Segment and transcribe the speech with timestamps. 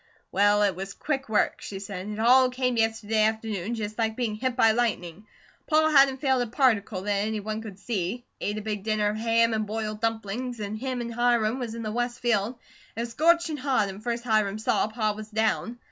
[0.31, 2.07] "Well, it was quick work," she said.
[2.09, 5.27] "It all came yesterday afternoon just like being hit by lightning.
[5.67, 8.25] Pa hadn't failed a particle that any one could see.
[8.39, 11.83] Ate a big dinner of ham an' boiled dumplings, an' him an' Hiram was in
[11.83, 12.57] the west field.
[12.95, 15.77] It was scorchin' hot an' first Hiram saw, Pa was down.